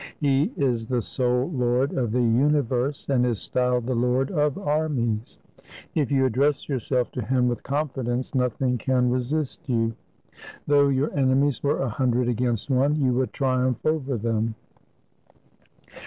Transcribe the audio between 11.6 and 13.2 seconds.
were a hundred against one, you